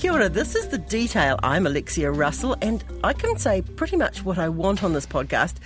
[0.00, 1.38] Kia ora, this is The Detail.
[1.42, 5.56] I'm Alexia Russell, and I can say pretty much what I want on this podcast,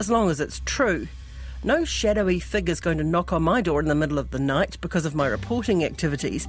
[0.00, 1.06] as long as it's true.
[1.62, 4.78] No shadowy figure's going to knock on my door in the middle of the night
[4.80, 6.48] because of my reporting activities.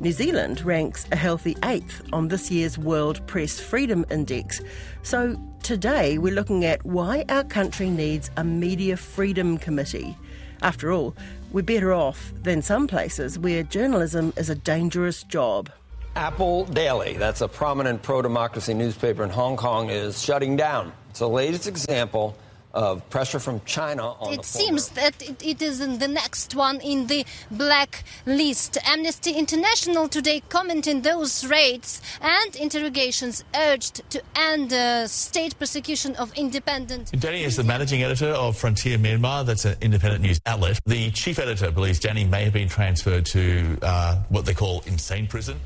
[0.00, 4.60] New Zealand ranks a healthy eighth on this year's World Press Freedom Index.
[5.02, 10.14] So today we're looking at why our country needs a Media Freedom Committee.
[10.60, 11.16] After all,
[11.52, 15.70] we're better off than some places where journalism is a dangerous job.
[16.16, 20.94] Apple Daily, that's a prominent pro democracy newspaper in Hong Kong, is shutting down.
[21.10, 22.34] It's the latest example
[22.72, 26.80] of pressure from China on It seems that it, it is in the next one
[26.80, 28.76] in the black list.
[28.84, 36.32] Amnesty International today commenting those raids and interrogations urged to end uh, state persecution of
[36.34, 37.12] independent.
[37.18, 39.44] Danny is the managing editor of Frontier Myanmar.
[39.44, 40.80] That's an independent news outlet.
[40.86, 45.28] The chief editor believes Danny may have been transferred to uh, what they call Insein
[45.28, 45.58] prison.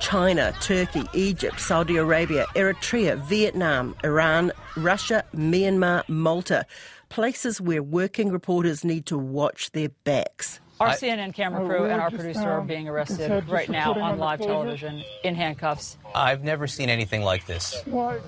[0.00, 6.64] China, Turkey, Egypt, Saudi Arabia, Eritrea, Vietnam, Iran, Russia, Myanmar, Malta.
[7.08, 10.60] Places where working reporters need to watch their backs.
[10.78, 14.18] Our CNN camera crew and our just, producer are being arrested right now on on
[14.18, 14.52] live closure.
[14.52, 15.98] television in handcuffs.
[16.14, 17.82] I've never seen anything like this.
[17.86, 18.18] Why?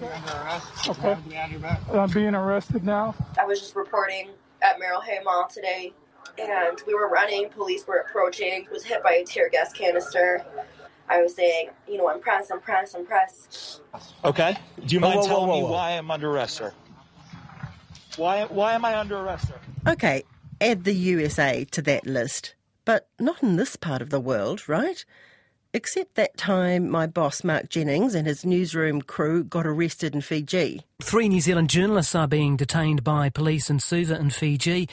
[0.89, 1.17] Okay.
[1.93, 3.15] I'm being arrested now.
[3.39, 4.31] I was just reporting
[4.63, 5.93] at Merrill Hay Mall today,
[6.39, 7.49] and we were running.
[7.51, 8.67] Police were approaching.
[8.73, 10.45] Was hit by a tear gas canister.
[11.09, 13.81] I was saying, you know, I'm pressed, I'm pressed, I'm pressed.
[14.25, 14.57] Okay.
[14.85, 15.73] Do you mind whoa, telling whoa, me whoa.
[15.73, 16.73] why I'm under arrest, sir?
[18.17, 19.61] Why why am I under arrest, sir?
[19.87, 20.25] Okay,
[20.61, 22.55] add the USA to that list.
[22.85, 25.05] But not in this part of the world, right?
[25.75, 30.81] Except that time my boss, Mark Jennings, and his newsroom crew got arrested in Fiji.
[31.03, 34.89] Three New Zealand journalists are being detained by police in Suva in Fiji.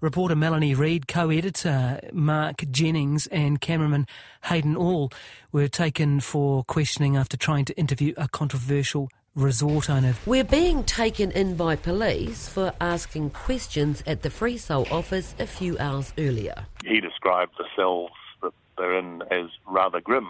[0.00, 4.06] Reporter Melanie Reid, co-editor Mark Jennings and cameraman
[4.44, 5.10] Hayden Aull
[5.50, 10.14] were taken for questioning after trying to interview a controversial resort owner.
[10.24, 15.48] We're being taken in by police for asking questions at the Free Soul office a
[15.48, 16.66] few hours earlier.
[16.84, 20.28] he described the cells that they're in as rather grim,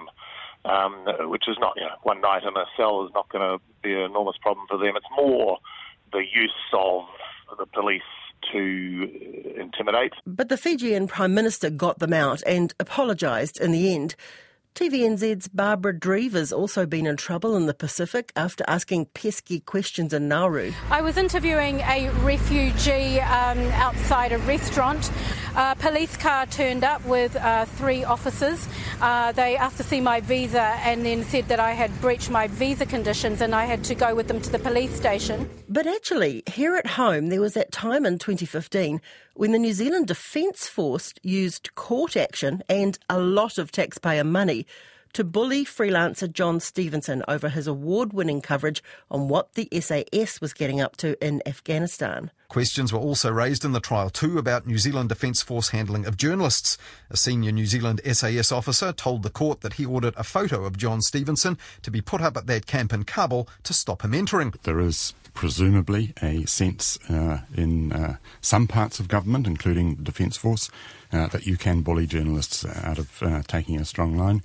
[0.64, 0.94] um,
[1.28, 3.92] which is not, you know, one night in a cell is not going to be
[3.92, 4.96] an enormous problem for them.
[4.96, 5.58] It's more
[6.10, 7.04] the use of
[7.58, 8.02] the police
[8.52, 10.12] to intimidate.
[10.26, 14.14] But the Fijian Prime Minister got them out and apologised in the end.
[14.78, 20.28] TVNZ's Barbara Dreaver's also been in trouble in the Pacific after asking pesky questions in
[20.28, 20.72] Nauru.
[20.88, 25.10] I was interviewing a refugee um, outside a restaurant.
[25.56, 28.68] A police car turned up with uh, three officers.
[29.00, 32.48] Uh, they asked to see my visa and then said that I had breached my
[32.48, 35.48] visa conditions and I had to go with them to the police station.
[35.68, 39.00] But actually, here at home, there was that time in 2015
[39.34, 44.66] when the New Zealand Defence Force used court action and a lot of taxpayer money
[45.12, 50.52] to bully freelancer Jon Stephenson over his award winning coverage on what the SAS was
[50.52, 52.30] getting up to in Afghanistan.
[52.48, 56.16] Questions were also raised in the trial too about New Zealand Defence Force handling of
[56.16, 56.78] journalists.
[57.10, 60.78] A senior New Zealand SAS officer told the court that he ordered a photo of
[60.78, 64.54] Jon Stephenson to be put up at that camp in Kabul to stop him entering.
[64.62, 70.36] There is presumably a sense uh, in uh, some parts of government, including the Defence
[70.36, 70.68] Force,
[71.12, 74.42] uh, that you can bully journalists out of uh, taking a strong line.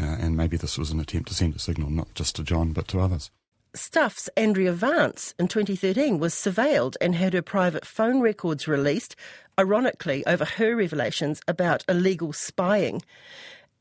[0.00, 2.72] Uh, and maybe this was an attempt to send a signal not just to Jon
[2.72, 3.30] but to others.
[3.76, 9.14] Stuff's Andrea Vance in 2013 was surveilled and had her private phone records released,
[9.56, 13.00] ironically, over her revelations about illegal spying.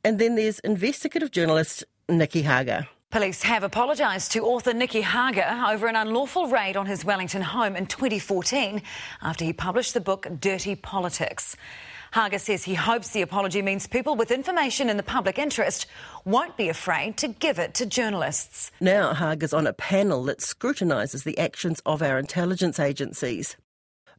[0.04, 2.88] And then there's investigative journalist Nicky Hager.
[3.12, 7.76] Police have apologised to author Nicky Hager over an unlawful raid on his Wellington home
[7.76, 8.82] in 2014
[9.22, 11.58] after he published the book Dirty Politics.
[12.14, 15.88] Hager says he hopes the apology means people with information in the public interest
[16.24, 18.72] won't be afraid to give it to journalists.
[18.80, 23.58] Now Hager's on a panel that scrutinises the actions of our intelligence agencies.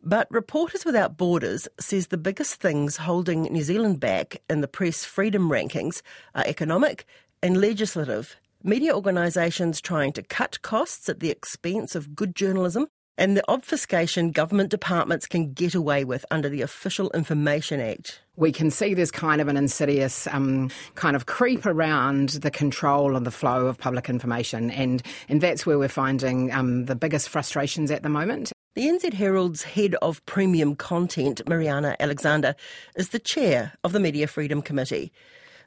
[0.02, 5.02] But Reporters Without Borders says the biggest things holding New Zealand back in the press
[5.02, 6.02] freedom rankings
[6.34, 7.06] are economic
[7.43, 8.37] and legislative.
[8.64, 12.87] Media organisations trying to cut costs at the expense of good journalism
[13.19, 18.23] and the obfuscation government departments can get away with under the Official Information Act.
[18.37, 23.17] We can see there's kind of an insidious um, kind of creep around the control
[23.17, 27.29] and the flow of public information, and, and that's where we're finding um, the biggest
[27.29, 28.53] frustrations at the moment.
[28.75, 32.55] The NZ Herald's head of premium content, Miriana Alexander,
[32.97, 35.12] is the chair of the Media Freedom Committee.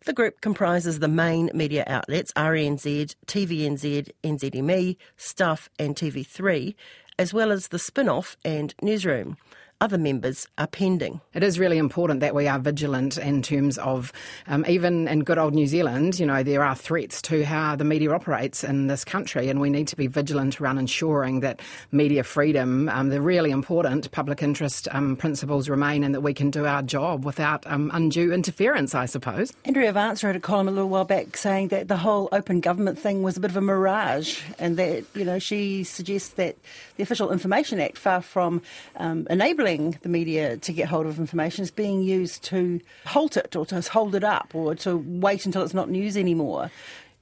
[0.05, 6.75] The group comprises the main media outlets RNZ, TVNZ, NZME, Stuff, and TV3,
[7.17, 9.35] as well as the Spinoff and newsroom.
[9.81, 11.19] Other members are pending.
[11.33, 14.13] It is really important that we are vigilant in terms of,
[14.47, 17.83] um, even in good old New Zealand, you know, there are threats to how the
[17.83, 21.59] media operates in this country, and we need to be vigilant around ensuring that
[21.91, 26.49] media freedom, um, the really important public interest um, principles remain and that we can
[26.49, 29.51] do our job without um, undue interference, I suppose.
[29.65, 32.97] Andrea Vance wrote a column a little while back saying that the whole open government
[32.97, 36.55] thing was a bit of a mirage, and that, you know, she suggests that
[36.95, 38.61] the Official Information Act, far from
[38.95, 39.27] um,
[39.75, 43.65] enabling the media to get hold of information, is being used to halt it or
[43.65, 46.71] to hold it up or to wait until it's not news anymore.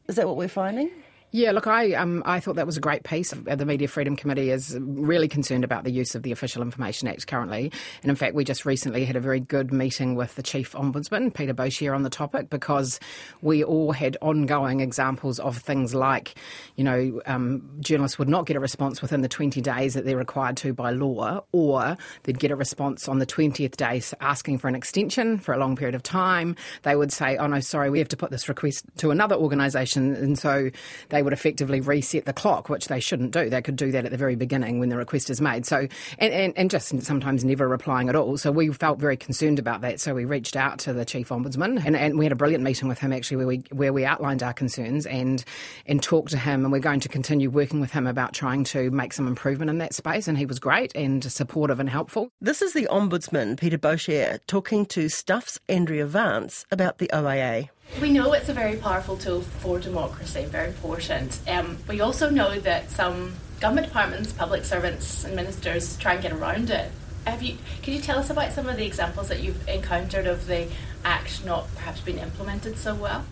[0.08, 0.90] Is that what we're finding?
[1.36, 3.32] Yeah, look, I um, I thought that was a great piece.
[3.32, 7.26] The Media Freedom Committee is really concerned about the use of the Official Information Act
[7.26, 7.72] currently,
[8.04, 11.34] and in fact, we just recently had a very good meeting with the Chief Ombudsman
[11.34, 13.00] Peter Boshier on the topic because
[13.42, 16.36] we all had ongoing examples of things like,
[16.76, 20.16] you know, um, journalists would not get a response within the 20 days that they're
[20.16, 24.68] required to by law, or they'd get a response on the 20th day asking for
[24.68, 26.56] an extension for a long period of time.
[26.84, 30.14] They would say, "Oh no, sorry, we have to put this request to another organisation,"
[30.14, 30.70] and so
[31.10, 33.50] they would effectively reset the clock, which they shouldn't do.
[33.50, 35.66] They could do that at the very beginning when the request is made.
[35.66, 35.88] So,
[36.20, 38.38] and, and, and just sometimes never replying at all.
[38.38, 40.00] So we felt very concerned about that.
[40.00, 42.88] So we reached out to the chief ombudsman, and, and we had a brilliant meeting
[42.88, 45.44] with him actually, where we where we outlined our concerns and
[45.86, 46.64] and talked to him.
[46.64, 49.78] And we're going to continue working with him about trying to make some improvement in
[49.80, 50.28] that space.
[50.28, 52.30] And he was great and supportive and helpful.
[52.42, 57.70] This is the ombudsman Peter Boshier talking to Stuff's Andrea Vance about the OIA.
[58.02, 61.40] We know it's a very powerful tool for democracy, very important.
[61.48, 66.34] Um, we also know that some government departments, public servants, and ministers try and get
[66.34, 66.92] around it.
[67.26, 67.58] Have you?
[67.82, 70.68] Can you tell us about some of the examples that you've encountered of the
[71.06, 73.24] Act not perhaps being implemented so well?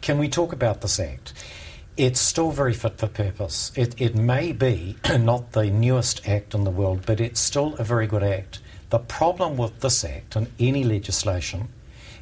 [0.00, 1.32] Can we talk about this Act?
[1.96, 3.72] It's still very fit for purpose.
[3.74, 7.84] It, it may be not the newest Act in the world, but it's still a
[7.84, 8.60] very good Act.
[8.90, 11.68] The problem with this Act and any legislation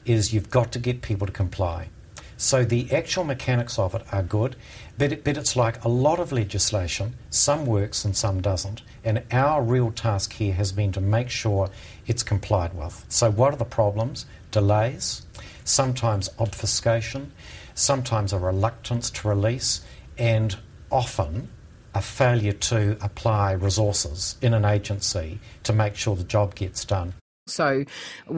[0.09, 1.89] is you've got to get people to comply.
[2.41, 4.55] So the actual mechanics of it are good,
[4.97, 8.83] but, it, but it's like a lot of legislation, some works and some doesn't.
[9.03, 11.69] And our real task here has been to make sure
[12.07, 13.05] it's complied with.
[13.09, 14.25] So, what are the problems?
[14.53, 15.27] Delays,
[15.65, 17.33] sometimes obfuscation,
[17.75, 19.81] sometimes a reluctance to release,
[20.17, 20.57] and
[20.93, 21.49] often
[21.93, 27.15] a failure to apply resources in an agency to make sure the job gets done.
[27.51, 27.85] So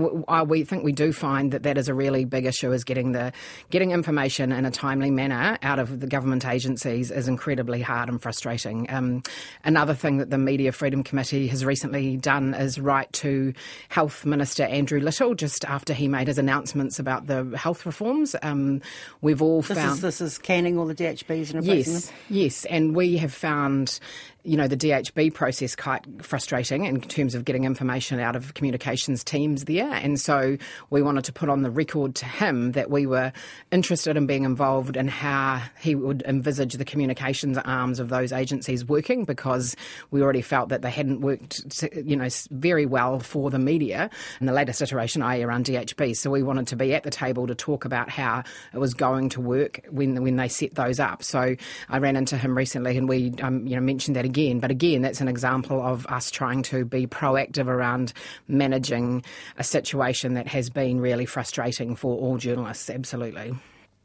[0.01, 3.33] we think we do find that that is a really big issue is getting the
[3.71, 8.21] getting information in a timely manner out of the government agencies is incredibly hard and
[8.21, 8.87] frustrating.
[8.91, 9.23] Um,
[9.65, 13.53] another thing that the Media Freedom Committee has recently done is write to
[13.89, 18.37] Health Minister Andrew Little just after he made his announcements about the health reforms.
[18.43, 18.83] Um,
[19.21, 22.17] we've all this found is, this is canning all the DHBs and replacing yes, them.
[22.29, 24.01] Yes, and we have found
[24.45, 29.23] you know, the DHB process quite frustrating in terms of getting information out of communications
[29.23, 29.93] teams there.
[29.93, 30.57] And so
[30.89, 33.33] we wanted to put on the record to him that we were
[33.71, 38.85] interested in being involved in how he would envisage the communications arms of those agencies
[38.85, 39.77] working because
[40.11, 44.09] we already felt that they hadn't worked, you know, very well for the media
[44.41, 45.43] in the latest iteration, i.e.
[45.43, 46.17] around DHB.
[46.17, 48.43] So we wanted to be at the table to talk about how
[48.73, 51.23] it was going to work when, when they set those up.
[51.23, 51.57] So
[51.89, 54.61] I ran into him recently and we, um, you know, mentioned that again.
[54.61, 58.12] But again, that's an example of us trying to be proactive around
[58.49, 59.23] managing
[59.59, 63.55] a situation that has been really frustrating for all journalists, absolutely.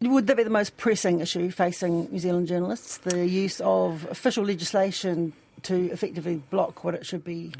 [0.01, 2.97] Would that be the most pressing issue facing New Zealand journalists?
[2.97, 5.31] The use of official legislation
[5.63, 7.53] to effectively block what it should be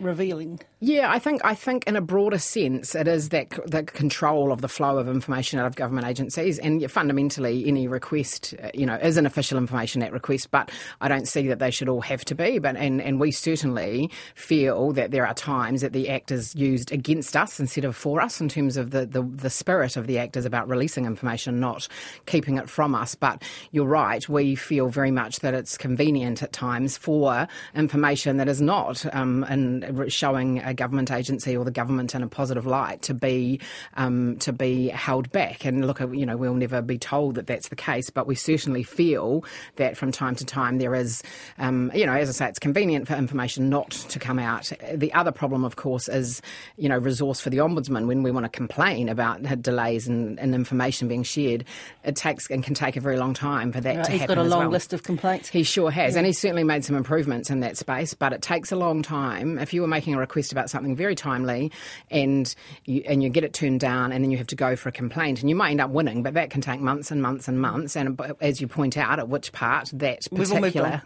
[0.00, 0.60] revealing?
[0.80, 4.60] Yeah, I think I think in a broader sense, it is that the control of
[4.60, 8.96] the flow of information out of government agencies, and fundamentally, any request, uh, you know,
[8.96, 10.50] is an official information act request.
[10.50, 10.70] But
[11.00, 12.58] I don't see that they should all have to be.
[12.58, 16.92] But and and we certainly feel that there are times that the act is used
[16.92, 20.18] against us instead of for us in terms of the the, the spirit of the
[20.18, 21.88] act is about releasing information, not
[22.26, 23.14] keeping it from us.
[23.14, 28.48] But you're right, we feel very much that it's convenient at times for information that
[28.48, 33.02] is not um, in showing a government agency or the government in a positive light
[33.02, 33.60] to be
[33.94, 35.64] um, to be held back.
[35.64, 38.82] And look, you know, we'll never be told that that's the case, but we certainly
[38.82, 39.44] feel
[39.76, 41.22] that from time to time there is,
[41.58, 44.72] um, you know, as I say, it's convenient for information not to come out.
[44.92, 46.40] The other problem, of course, is
[46.76, 51.08] you know resource for the ombudsman when we want to complain about delays in information
[51.08, 51.64] being shared.
[52.04, 54.38] It takes and can take a very long time for that right, to he's happen.
[54.38, 54.70] He's got a long well.
[54.70, 55.48] list of complaints.
[55.48, 56.18] He sure has, yeah.
[56.18, 58.14] and he's certainly made some improvements in that space.
[58.14, 61.14] But it takes a long time if you were making a request about something very
[61.14, 61.72] timely,
[62.10, 62.54] and
[62.84, 64.92] you, and you get it turned down, and then you have to go for a
[64.92, 67.60] complaint, and you might end up winning, but that can take months and months and
[67.60, 67.96] months.
[67.96, 71.02] And as you point out, at which part that particular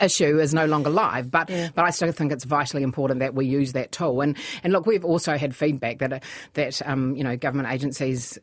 [0.00, 1.30] issue is no longer live.
[1.30, 1.68] But yeah.
[1.74, 4.20] but I still think it's vitally important that we use that tool.
[4.20, 6.22] And and look, we've also had feedback that
[6.54, 8.38] that um, you know government agencies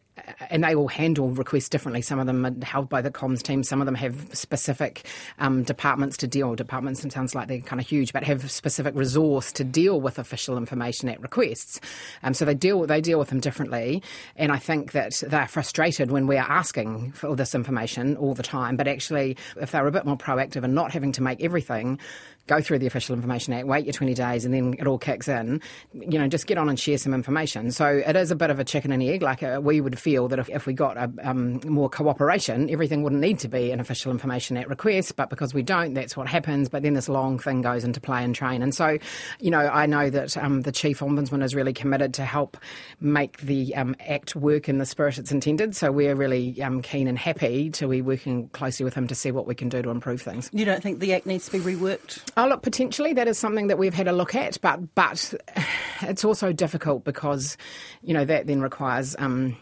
[0.50, 2.02] and they all handle requests differently.
[2.02, 3.64] Some of them are held by the comms team.
[3.64, 5.08] Some of them have specific
[5.40, 6.56] um, departments to deal.
[6.56, 10.20] Departments, it sounds like they're kind of huge, but have specific resource to deal with
[10.20, 11.80] official information at requests.
[12.22, 14.04] Um, so they deal they deal with them differently.
[14.36, 18.34] And I think that they're frustrated when we are asking for all this information all
[18.34, 18.78] the time.
[18.78, 22.00] But actually, if they're a bit more proactive and not having to make everything
[22.48, 25.28] go through the Official Information Act, wait your 20 days, and then it all kicks
[25.28, 25.62] in.
[25.94, 27.72] You know, just get on and share some information.
[27.72, 29.22] So it is a bit of a chicken and egg.
[29.22, 33.04] Like uh, we would feel that if, if we got a, um, more cooperation, everything
[33.04, 35.16] wouldn't need to be an Official Information Act request.
[35.16, 36.70] But because we don't, that's what happens.
[36.70, 38.62] But then this long thing goes into play and train.
[38.62, 38.98] And so,
[39.40, 42.58] you know, I know that um, the Chief Ombudsman is really committed to help
[43.00, 45.76] make the um, Act work in the spirit it's intended.
[45.76, 49.32] So we're really um, keen and happy to be working closely with him to see
[49.32, 50.50] what we can do to improve things.
[50.52, 52.22] You don't think the Act needs to be reworked?
[52.36, 55.34] Oh, look, potentially that is something that we've had a look at, but but
[56.02, 57.58] it's also difficult because,
[58.02, 59.16] you know, that then requires.
[59.20, 59.58] Um,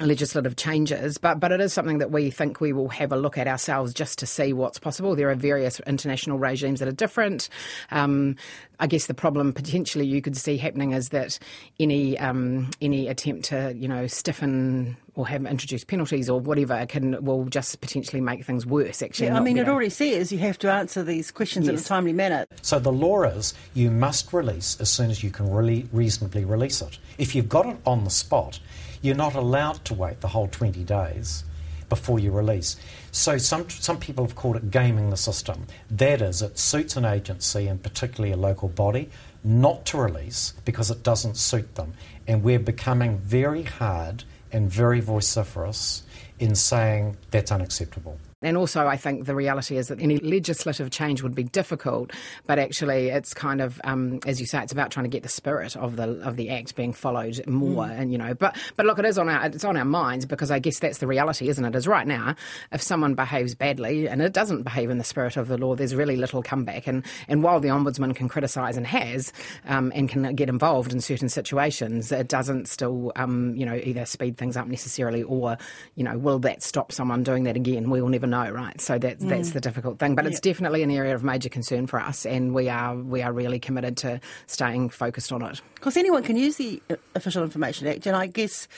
[0.00, 3.38] legislative changes, but but it is something that we think we will have a look
[3.38, 5.14] at ourselves just to see what's possible.
[5.14, 7.48] There are various international regimes that are different.
[7.90, 8.36] Um,
[8.78, 11.38] I guess the problem potentially you could see happening is that
[11.78, 17.22] any um, any attempt to you know stiffen or have introduced penalties or whatever can
[17.24, 19.02] will just potentially make things worse.
[19.02, 19.70] Actually, yeah, I mean, better.
[19.70, 21.72] it already says you have to answer these questions yes.
[21.72, 22.46] in a timely manner.
[22.62, 26.80] So the law is you must release as soon as you can really reasonably release
[26.80, 26.98] it.
[27.18, 28.58] If you've got it on the spot,
[29.02, 31.44] you're not allowed to wait the whole 20 days
[31.88, 32.76] before you release.
[33.12, 35.66] So some some people have called it gaming the system.
[35.90, 39.10] That is, it suits an agency and particularly a local body
[39.42, 41.94] not to release because it doesn't suit them,
[42.26, 46.02] and we're becoming very hard and very vociferous
[46.38, 48.18] in saying that's unacceptable.
[48.42, 52.12] And also, I think the reality is that any legislative change would be difficult,
[52.46, 55.28] but actually, it's kind of, um, as you say, it's about trying to get the
[55.28, 57.84] spirit of the of the act being followed more.
[57.84, 57.98] Mm.
[58.00, 60.50] And you know, but but look, it is on our it's on our minds because
[60.50, 61.74] I guess that's the reality, isn't it?
[61.74, 62.34] Is right now,
[62.72, 65.94] if someone behaves badly and it doesn't behave in the spirit of the law, there's
[65.94, 66.86] really little comeback.
[66.86, 69.34] And and while the ombudsman can criticise and has,
[69.66, 74.06] um, and can get involved in certain situations, it doesn't still, um, you know, either
[74.06, 75.58] speed things up necessarily or,
[75.94, 77.90] you know, will that stop someone doing that again?
[77.90, 78.80] We will never know, right?
[78.80, 79.28] So that's mm.
[79.28, 80.14] that's the difficult thing.
[80.14, 83.32] But it's definitely an area of major concern for us, and we are we are
[83.32, 85.60] really committed to staying focused on it.
[85.74, 88.68] Because anyone can use the uh, Official Information Act, and I guess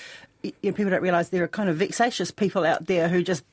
[0.43, 3.45] you know, people don't realise there are kind of vexatious people out there who just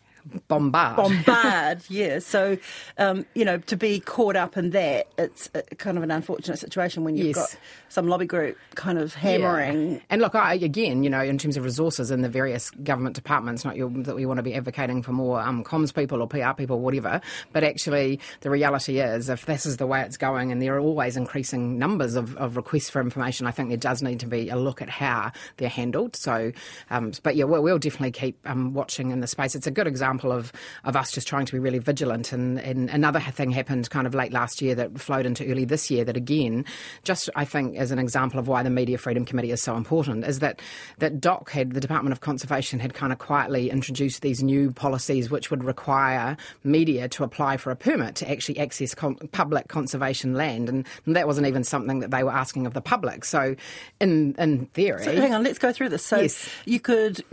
[0.48, 0.98] bombard.
[0.98, 2.20] Bombard, yeah.
[2.20, 2.58] So,
[2.98, 7.04] um, you know, to be caught up in that, it's kind of an unfortunate situation
[7.04, 7.36] when you've yes.
[7.36, 7.58] got
[7.90, 9.94] some lobby group kind of hammering.
[9.94, 10.00] Yeah.
[10.10, 13.66] And look, I, again, you know, in terms of resources in the various government departments,
[13.66, 16.54] not your, that we want to be advocating for more um, comms people or PR
[16.54, 17.22] people, whatever,
[17.52, 20.80] but actually the reality is if this is the way it's going and there are
[20.80, 24.50] always increasing numbers of, of requests for information, I think there does need to be
[24.50, 26.16] a look at how they're handled.
[26.16, 26.52] So,
[26.90, 29.56] um, but yeah, we'll, we'll definitely keep um, watching in the space.
[29.56, 30.52] It's a good example example of,
[30.86, 32.34] of us just trying to be really vigilant.
[32.34, 35.92] And, and another thing happened kind of late last year that flowed into early this
[35.92, 36.66] year that again,
[37.04, 40.26] just I think as an example of why the Media Freedom Committee is so important,
[40.26, 40.62] is that,
[40.98, 45.30] that DOC had, the Department of Conservation had kind of quietly introduced these new policies
[45.30, 50.34] which would require media to apply for a permit to actually access con- public conservation
[50.34, 50.70] land.
[50.70, 53.26] And, and, that wasn't even something that they were asking of the public.
[53.26, 53.56] So
[54.00, 55.04] in, in theory...
[55.04, 56.06] So hang on, let's go through this.
[56.06, 56.50] So yes.
[56.66, 57.24] you could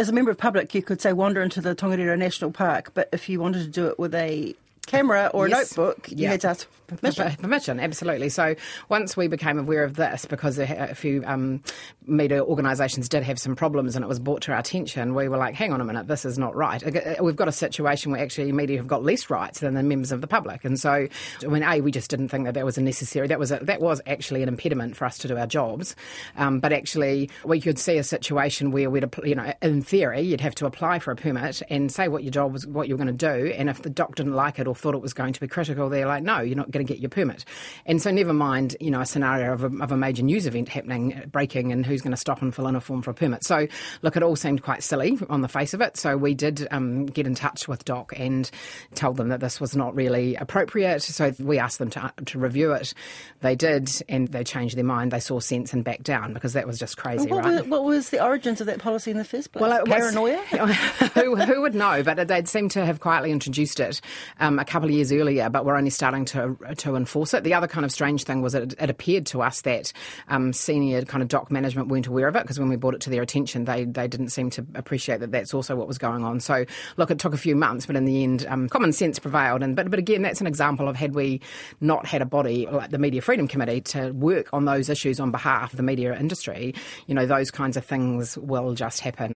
[0.00, 3.10] as a member of public, you could say wander into the Tongariro National Park, but
[3.12, 4.56] if you wanted to do it with a
[4.86, 5.72] camera or yes.
[5.72, 6.30] a notebook, you yeah.
[6.30, 7.36] had to ask permission.
[7.36, 8.28] Permission, absolutely.
[8.28, 8.54] So
[8.88, 11.62] once we became aware of this, because a, few um,
[12.06, 15.36] media organisations did have some problems and it was brought to our attention, we were
[15.36, 16.82] like, hang on a minute, this is not right.
[17.20, 20.20] We've got a situation where actually media have got less rights than the members of
[20.20, 20.64] the public.
[20.64, 21.06] And so,
[21.42, 23.58] I mean, A, we just didn't think that that was a necessary, that was, a,
[23.62, 25.94] that was actually an impediment for us to do our jobs.
[26.36, 30.40] Um, but actually, we could see a situation where we'd, you know, in theory, you'd
[30.40, 33.04] have to apply for a permit and say what your job was, what you were
[33.04, 33.52] going to do.
[33.52, 35.88] And if the doc didn't like it or thought it was going to be critical,
[35.88, 37.44] they're like, no, you're not going to get your permit.
[37.84, 40.68] And so, never mind, you know, a scenario of a, of a major news event
[40.68, 43.44] happening, breaking, and who's going to stop and fill in a form for a permit.
[43.44, 43.66] So,
[44.02, 45.96] look, it all seemed quite silly on the face of it.
[45.96, 48.50] So, we did um, get in touch with DOC and
[48.94, 51.02] told them that this was not really appropriate.
[51.02, 52.94] So, we asked them to, to review it.
[53.40, 55.10] They did, and they changed their mind.
[55.10, 57.66] They saw sense and backed down because that was just crazy, what right?
[57.66, 59.62] what was the origins of that policy in the first place?
[59.62, 60.36] Well, Paranoia?
[61.14, 62.02] who, who, would know?
[62.02, 64.00] But they'd seem to have quietly introduced it
[64.38, 67.44] um, a couple of years earlier, but we're only starting to to enforce it.
[67.44, 69.92] The other kind of strange thing was it, it appeared to us that
[70.28, 73.00] um, senior kind of doc management weren't aware of it because when we brought it
[73.02, 76.24] to their attention, they they didn't seem to appreciate that that's also what was going
[76.24, 76.40] on.
[76.40, 76.64] So
[76.96, 79.62] look, it took a few months, but in the end, um, common sense prevailed.
[79.62, 81.40] And but but again, that's an example of had we
[81.80, 85.30] not had a body like the Media Freedom Committee to work on those issues on
[85.30, 86.74] behalf of the media industry,
[87.06, 89.32] you know, those kinds of things will just happen.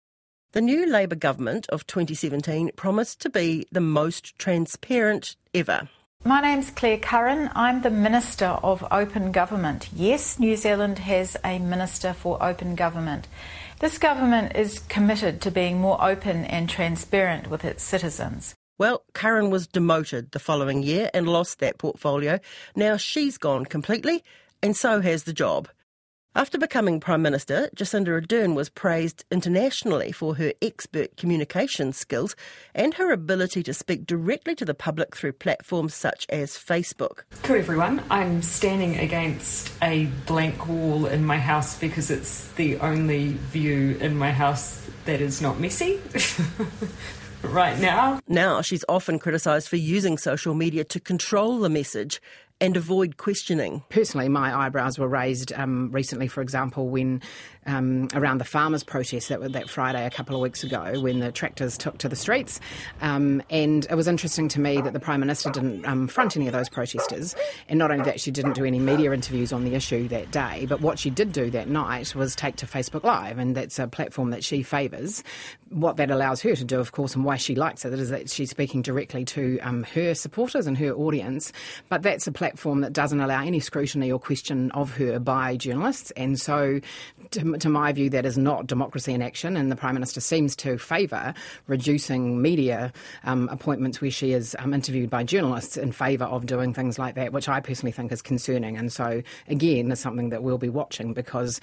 [0.52, 5.88] The new Labour government of 2017 promised to be the most transparent ever.
[6.24, 7.50] My name's Claire Curran.
[7.54, 9.88] I'm the Minister of Open Government.
[9.94, 13.28] Yes, New Zealand has a Minister for Open Government.
[13.78, 18.56] This government is committed to being more open and transparent with its citizens.
[18.76, 22.40] Well, Curran was demoted the following year and lost that portfolio.
[22.74, 24.24] Now she's gone completely,
[24.64, 25.68] and so has the job.
[26.36, 32.36] After becoming Prime Minister, Jacinda Ardern was praised internationally for her expert communication skills
[32.72, 37.22] and her ability to speak directly to the public through platforms such as Facebook.
[37.42, 43.32] Hello everyone, I'm standing against a blank wall in my house because it's the only
[43.32, 45.98] view in my house that is not messy.
[47.42, 48.20] right now.
[48.28, 52.20] Now, she's often criticised for using social media to control the message
[52.60, 53.82] and avoid questioning.
[53.88, 57.22] Personally, my eyebrows were raised um, recently, for example, when
[57.70, 61.30] um, around the farmers' protest that, that Friday a couple of weeks ago when the
[61.30, 62.60] tractors took to the streets.
[63.00, 66.46] Um, and it was interesting to me that the Prime Minister didn't um, front any
[66.46, 67.34] of those protesters.
[67.68, 70.66] And not only that, she didn't do any media interviews on the issue that day,
[70.66, 73.38] but what she did do that night was take to Facebook Live.
[73.38, 75.22] And that's a platform that she favours.
[75.68, 78.28] What that allows her to do, of course, and why she likes it, is that
[78.28, 81.52] she's speaking directly to um, her supporters and her audience.
[81.88, 86.10] But that's a platform that doesn't allow any scrutiny or question of her by journalists.
[86.12, 86.80] And so,
[87.30, 90.56] to to my view, that is not democracy in action, and the Prime Minister seems
[90.56, 91.34] to favour
[91.66, 92.92] reducing media
[93.24, 97.14] um, appointments where she is um, interviewed by journalists in favour of doing things like
[97.14, 98.76] that, which I personally think is concerning.
[98.76, 101.60] And so, again, is something that we'll be watching because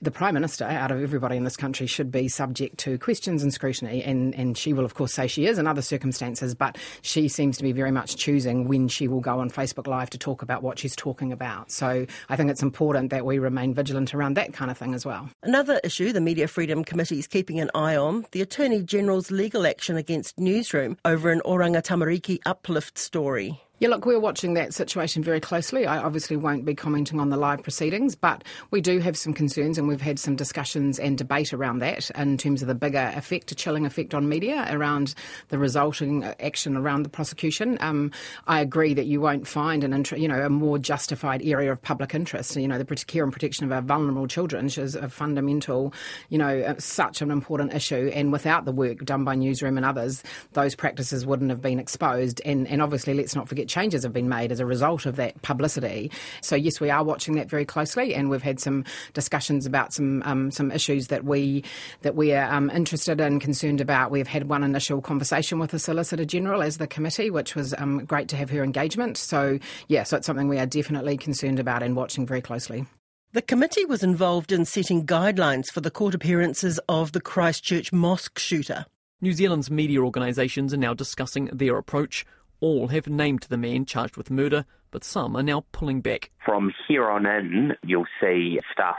[0.00, 3.52] the Prime Minister, out of everybody in this country, should be subject to questions and
[3.52, 4.02] scrutiny.
[4.02, 7.56] And, and she will, of course, say she is in other circumstances, but she seems
[7.56, 10.62] to be very much choosing when she will go on Facebook Live to talk about
[10.62, 11.70] what she's talking about.
[11.70, 15.06] So I think it's important that we remain vigilant around that kind of thing as
[15.06, 15.28] well.
[15.42, 19.66] Another issue the Media Freedom Committee is keeping an eye on the Attorney General's legal
[19.66, 23.60] action against Newsroom over an Oranga Tamariki uplift story.
[23.78, 25.84] Yeah, look, we're watching that situation very closely.
[25.84, 29.76] I obviously won't be commenting on the live proceedings, but we do have some concerns
[29.76, 33.52] and we've had some discussions and debate around that in terms of the bigger effect,
[33.52, 35.14] a chilling effect on media around
[35.48, 37.76] the resulting action around the prosecution.
[37.82, 38.12] Um,
[38.46, 42.14] I agree that you won't find an, you know, a more justified area of public
[42.14, 42.56] interest.
[42.56, 45.92] You know, the care and protection of our vulnerable children, is a fundamental,
[46.30, 48.10] you know, uh, such an important issue.
[48.14, 50.22] And without the work done by Newsroom and others,
[50.54, 52.40] those practices wouldn't have been exposed.
[52.46, 55.40] And, and obviously, let's not forget changes have been made as a result of that
[55.42, 56.10] publicity.
[56.40, 60.22] So yes, we are watching that very closely, and we've had some discussions about some
[60.24, 61.64] um, some issues that we
[62.02, 64.10] that we are um, interested and concerned about.
[64.10, 68.04] We've had one initial conversation with the Solicitor General as the committee, which was um,
[68.04, 69.16] great to have her engagement.
[69.16, 72.86] So yeah, so it's something we are definitely concerned about and watching very closely.
[73.32, 78.38] The committee was involved in setting guidelines for the court appearances of the Christchurch mosque
[78.38, 78.86] shooter.
[79.20, 82.24] New Zealand's media organisations are now discussing their approach.
[82.60, 86.30] All have named the man charged with murder, but some are now pulling back.
[86.44, 88.96] From here on in, you'll see stuff,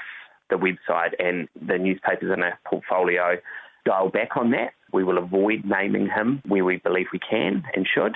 [0.49, 3.37] the website and the newspapers in our portfolio
[3.83, 4.73] dial back on that.
[4.93, 8.15] We will avoid naming him where we believe we can and should.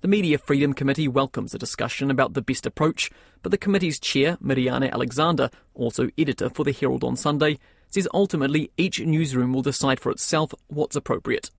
[0.00, 3.08] The Media Freedom Committee welcomes a discussion about the best approach,
[3.42, 8.72] but the committee's chair, Miriana Alexander, also editor for the Herald on Sunday, says ultimately
[8.76, 11.50] each newsroom will decide for itself what's appropriate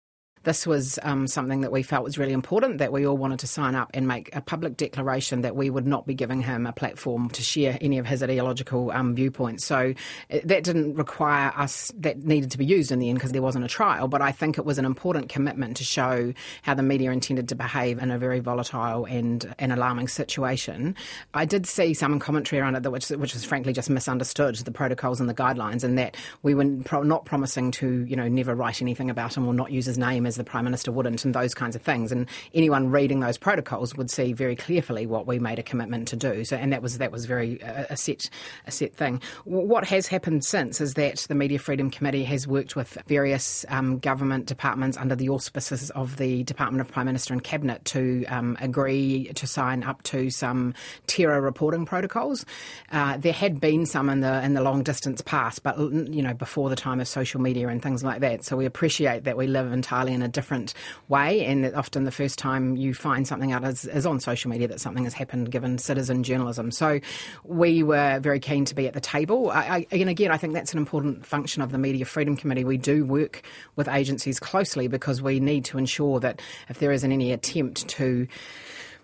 [0.43, 3.47] this was um, something that we felt was really important, that we all wanted to
[3.47, 6.71] sign up and make a public declaration that we would not be giving him a
[6.71, 9.65] platform to share any of his ideological um, viewpoints.
[9.65, 9.93] So
[10.31, 13.41] uh, that didn't require us, that needed to be used in the end because there
[13.41, 16.83] wasn't a trial, but I think it was an important commitment to show how the
[16.83, 20.95] media intended to behave in a very volatile and an alarming situation.
[21.33, 25.19] I did see some commentary around it, which, which was frankly just misunderstood the protocols
[25.19, 29.09] and the guidelines, and that we were not promising to, you know, never write anything
[29.09, 31.75] about him or not use his name as the Prime Minister wouldn't, and those kinds
[31.75, 32.11] of things.
[32.11, 36.15] And anyone reading those protocols would see very clearly what we made a commitment to
[36.15, 36.43] do.
[36.45, 38.29] So, and that was that was very uh, a set
[38.65, 39.21] a set thing.
[39.45, 43.99] What has happened since is that the Media Freedom Committee has worked with various um,
[43.99, 48.57] government departments under the auspices of the Department of Prime Minister and Cabinet to um,
[48.59, 50.73] agree to sign up to some
[51.07, 52.45] terror reporting protocols.
[52.91, 56.33] Uh, there had been some in the in the long distance past, but you know
[56.33, 58.43] before the time of social media and things like that.
[58.43, 60.73] So we appreciate that we live entirely in in a different
[61.09, 64.67] way, and often the first time you find something out is, is on social media
[64.67, 66.71] that something has happened, given citizen journalism.
[66.71, 66.99] So
[67.43, 69.51] we were very keen to be at the table.
[69.51, 72.63] I, I, and again, I think that's an important function of the Media Freedom Committee.
[72.63, 73.43] We do work
[73.75, 78.27] with agencies closely because we need to ensure that if there isn't any attempt to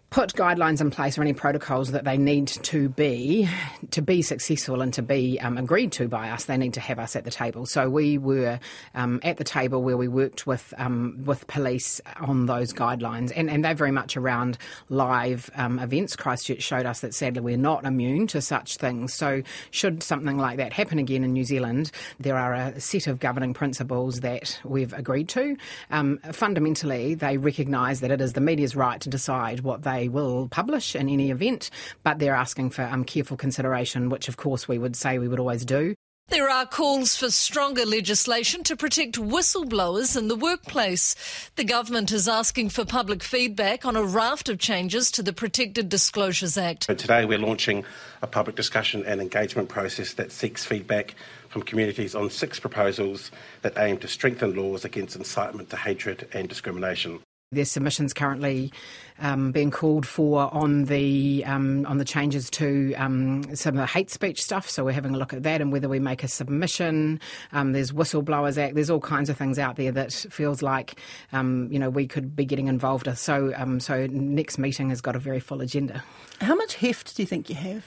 [0.10, 3.48] put guidelines in place or any protocols that they need to be
[3.92, 6.98] to be successful and to be um, agreed to by us, they need to have
[6.98, 7.66] us at the table.
[7.66, 8.60] So we were
[8.96, 13.50] um, at the table where we worked with um, with police on those guidelines, and,
[13.50, 14.58] and they're very much around
[14.90, 16.16] live um, events.
[16.16, 19.14] Christchurch showed us that sadly we're not immune to such things.
[19.14, 23.20] So should something like that happen again in New Zealand, there are a set of
[23.20, 25.56] governing principles that we've agreed to.
[25.92, 30.08] Um, fundamentally, they recognise that it is the media's right to decide what they they
[30.08, 31.70] will publish in any event,
[32.04, 35.40] but they're asking for um, careful consideration, which of course we would say we would
[35.40, 35.94] always do.
[36.30, 41.16] There are calls for stronger legislation to protect whistleblowers in the workplace.
[41.56, 45.90] The government is asking for public feedback on a raft of changes to the Protected
[45.90, 46.86] Disclosures Act.
[46.86, 47.84] So today we're launching
[48.22, 51.16] a public discussion and engagement process that seeks feedback
[51.50, 53.32] from communities on six proposals
[53.64, 57.20] that aim to strengthen laws against incitement to hatred and discrimination.
[57.52, 58.72] There's submissions currently
[59.22, 63.88] um, being called for on the um, on the changes to um, some of the
[63.88, 64.70] hate speech stuff.
[64.70, 67.20] So we're having a look at that and whether we make a submission.
[67.52, 68.76] Um, there's Whistleblowers Act.
[68.76, 71.00] There's all kinds of things out there that feels like
[71.34, 73.20] um, you know we could be getting involved with.
[73.20, 76.04] So um, so next meeting has got a very full agenda.
[76.42, 77.86] How much heft do you think you have?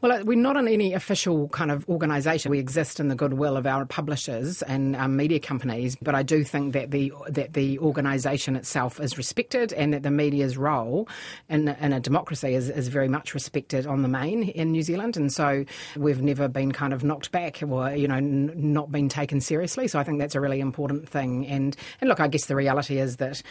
[0.00, 2.50] Well, uh, we're not in any official kind of organisation.
[2.50, 6.44] We exist in the goodwill of our publishers and um, media companies, but I do
[6.44, 11.08] think that the that the organisation itself is respected and that the media's role
[11.48, 15.16] in, in a democracy is, is very much respected on the main in New Zealand.
[15.16, 15.64] And so
[15.96, 19.88] we've never been kind of knocked back or, you know, n- not been taken seriously.
[19.88, 21.46] So I think that's a really important thing.
[21.46, 23.42] And, and look, I guess the reality is that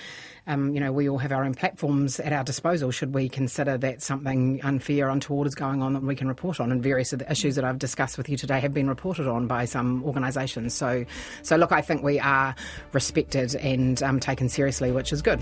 [0.48, 2.92] um, you know, we all have our own platforms at our disposal.
[2.92, 6.72] Should we consider that something unfair, untoward is going on that we can report on?
[6.72, 9.48] And various of the issues that I've discussed with you today have been reported on
[9.48, 10.74] by some organisations.
[10.74, 11.06] So,
[11.44, 12.56] so look, I think we are
[12.92, 15.40] respected and um, taken seriously, which is good.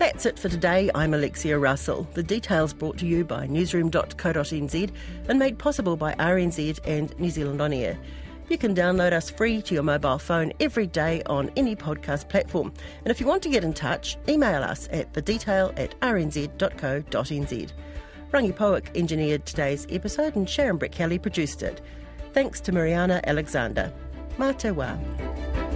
[0.00, 0.90] That's it for today.
[0.94, 2.08] I'm Alexia Russell.
[2.14, 4.90] The details brought to you by newsroom.co.nz
[5.28, 7.98] and made possible by RNZ and New Zealand On Air.
[8.48, 12.72] You can download us free to your mobile phone every day on any podcast platform.
[13.04, 17.72] And if you want to get in touch, email us at thedetail at rnz.co.nz.
[18.32, 21.82] Rangi Powick engineered today's episode and Sharon Brettkelly produced it.
[22.32, 23.92] Thanks to Miriana Alexander.
[24.38, 25.69] Wā.